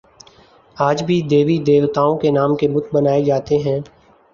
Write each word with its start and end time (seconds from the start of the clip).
آج 0.77 1.03
بھی 1.03 1.21
دیوی 1.29 1.57
دیوتاؤں 1.67 2.17
کے 2.21 2.29
نام 2.31 2.55
کے 2.59 2.67
بت 2.67 2.85
بنا 2.93 3.11
ئے 3.15 3.23
جاتے 3.25 3.55
ہیں 3.65 3.79